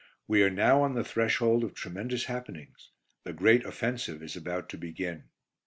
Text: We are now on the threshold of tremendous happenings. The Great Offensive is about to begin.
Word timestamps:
We 0.27 0.41
are 0.41 0.49
now 0.49 0.81
on 0.81 0.95
the 0.95 1.03
threshold 1.03 1.63
of 1.63 1.75
tremendous 1.75 2.23
happenings. 2.23 2.89
The 3.23 3.33
Great 3.33 3.63
Offensive 3.65 4.23
is 4.23 4.35
about 4.35 4.67
to 4.69 4.77
begin. 4.79 5.25